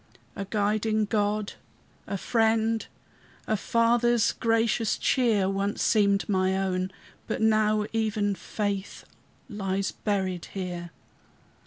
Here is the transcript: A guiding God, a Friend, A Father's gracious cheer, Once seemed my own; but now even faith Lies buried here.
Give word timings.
A 0.35 0.45
guiding 0.45 1.05
God, 1.05 1.53
a 2.07 2.17
Friend, 2.17 2.87
A 3.45 3.55
Father's 3.55 4.31
gracious 4.31 4.97
cheer, 4.97 5.47
Once 5.47 5.83
seemed 5.83 6.27
my 6.27 6.57
own; 6.57 6.91
but 7.27 7.39
now 7.39 7.85
even 7.93 8.33
faith 8.33 9.05
Lies 9.47 9.91
buried 9.91 10.45
here. 10.55 10.89